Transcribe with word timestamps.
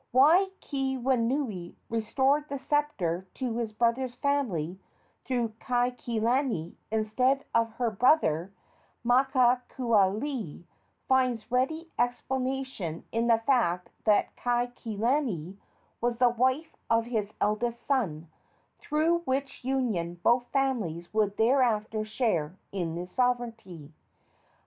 Why 0.11 0.47
Keawenui 0.63 1.75
restored 1.87 2.49
the 2.49 2.57
sceptre 2.57 3.27
to 3.35 3.57
his 3.59 3.71
brother's 3.71 4.15
family 4.15 4.79
through 5.25 5.49
Kaikilani 5.61 6.73
instead 6.89 7.45
of 7.53 7.73
her 7.73 7.91
brother, 7.91 8.51
Makakaualii, 9.05 10.63
finds 11.07 11.51
ready 11.51 11.91
explanation 11.99 13.03
in 13.11 13.27
the 13.27 13.43
fact 13.45 13.89
that 14.05 14.35
Kaikilani 14.37 15.57
was 16.01 16.17
the 16.17 16.29
wife 16.29 16.75
of 16.89 17.05
his 17.05 17.35
eldest 17.39 17.81
son, 17.85 18.27
through 18.79 19.19
which 19.25 19.63
union 19.63 20.19
both 20.23 20.47
families 20.51 21.13
would 21.13 21.37
thereafter 21.37 22.03
share 22.05 22.57
in 22.71 22.95
the 22.95 23.05
sovereignty. 23.05 23.91